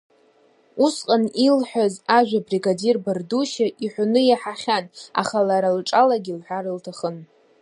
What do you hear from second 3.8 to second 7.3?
иҳәоны иаҳахьан, аха лара лҿалагьы илҳәар иҭахын.